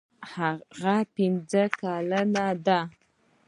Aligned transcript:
هغه 0.33 0.97
پنځه 1.15 1.63
کلنه 1.79 2.47
ده. 2.65 2.79